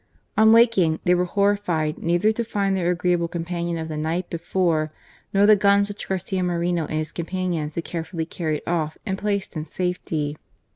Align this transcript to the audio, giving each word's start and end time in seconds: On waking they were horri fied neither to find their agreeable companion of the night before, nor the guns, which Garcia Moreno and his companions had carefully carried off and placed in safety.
On 0.35 0.51
waking 0.51 0.99
they 1.03 1.13
were 1.13 1.27
horri 1.27 1.59
fied 1.59 1.99
neither 1.99 2.31
to 2.31 2.43
find 2.43 2.75
their 2.75 2.89
agreeable 2.89 3.27
companion 3.27 3.77
of 3.77 3.87
the 3.87 3.97
night 3.97 4.31
before, 4.31 4.91
nor 5.31 5.45
the 5.45 5.55
guns, 5.55 5.89
which 5.89 6.09
Garcia 6.09 6.41
Moreno 6.41 6.87
and 6.87 6.97
his 6.97 7.11
companions 7.11 7.75
had 7.75 7.83
carefully 7.85 8.25
carried 8.25 8.63
off 8.65 8.97
and 9.05 9.15
placed 9.15 9.55
in 9.55 9.63
safety. 9.63 10.37